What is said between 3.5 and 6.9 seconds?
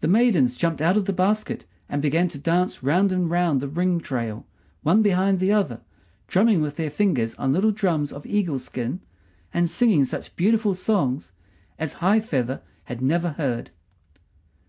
the ring trail, one behind the other, drumming with their